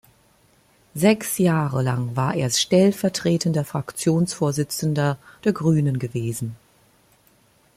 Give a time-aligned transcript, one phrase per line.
[0.95, 6.55] Sechs Jahre lang war er stellvertretender Fraktionsvorsitzender der Grünen gewesen.